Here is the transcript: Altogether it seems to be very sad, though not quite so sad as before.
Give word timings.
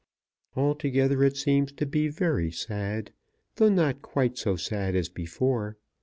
Altogether 0.55 1.23
it 1.23 1.37
seems 1.37 1.71
to 1.73 1.85
be 1.85 2.07
very 2.07 2.49
sad, 2.49 3.11
though 3.57 3.69
not 3.69 4.01
quite 4.01 4.35
so 4.35 4.55
sad 4.55 4.95
as 4.95 5.09
before. 5.09 5.77